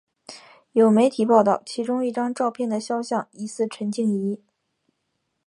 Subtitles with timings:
[0.71, 4.41] 有媒体报道其中一张照片的肖像疑似陈静仪。